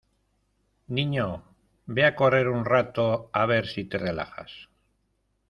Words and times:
Niño, 0.95 1.27
ve 1.93 2.03
a 2.07 2.15
correr 2.19 2.47
un 2.57 2.61
rato, 2.73 3.07
a 3.39 3.45
ver 3.45 3.65
si 3.67 3.83
te 3.89 3.97
relajas. 3.99 4.51